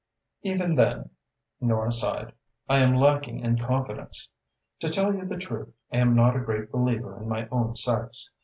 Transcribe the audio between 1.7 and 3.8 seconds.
sighed, "I am lacking in